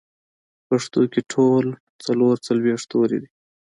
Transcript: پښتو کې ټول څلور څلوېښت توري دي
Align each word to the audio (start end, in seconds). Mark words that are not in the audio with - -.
پښتو 0.67 1.01
کې 1.11 1.21
ټول 1.33 1.65
څلور 2.05 2.35
څلوېښت 2.47 2.85
توري 2.91 3.17
دي 3.21 3.29